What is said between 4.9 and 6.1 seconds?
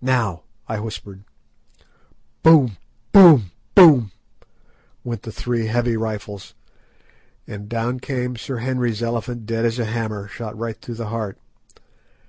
went the three heavy